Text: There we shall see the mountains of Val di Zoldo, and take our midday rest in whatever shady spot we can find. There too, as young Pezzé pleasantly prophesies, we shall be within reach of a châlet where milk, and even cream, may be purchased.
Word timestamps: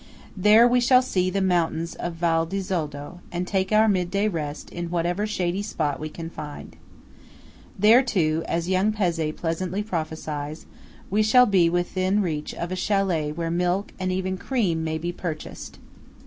There 0.35 0.67
we 0.67 0.79
shall 0.79 1.03
see 1.03 1.29
the 1.29 1.43
mountains 1.43 1.93
of 1.93 2.15
Val 2.15 2.47
di 2.47 2.57
Zoldo, 2.59 3.19
and 3.31 3.45
take 3.45 3.71
our 3.71 3.87
midday 3.87 4.27
rest 4.27 4.71
in 4.71 4.89
whatever 4.89 5.27
shady 5.27 5.61
spot 5.61 5.99
we 5.99 6.09
can 6.09 6.27
find. 6.27 6.75
There 7.77 8.01
too, 8.01 8.41
as 8.47 8.67
young 8.67 8.93
Pezzé 8.93 9.35
pleasantly 9.35 9.83
prophesies, 9.83 10.65
we 11.11 11.21
shall 11.21 11.45
be 11.45 11.69
within 11.69 12.23
reach 12.23 12.51
of 12.55 12.71
a 12.71 12.75
châlet 12.75 13.35
where 13.35 13.51
milk, 13.51 13.91
and 13.99 14.11
even 14.11 14.39
cream, 14.39 14.83
may 14.83 14.97
be 14.97 15.11
purchased. 15.11 15.77